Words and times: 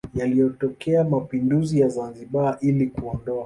Yalitokea 0.19 1.03
mapinduzi 1.03 1.79
ya 1.79 1.87
Zanzibar 1.89 2.57
ili 2.61 2.87
kumuondoa 2.87 3.39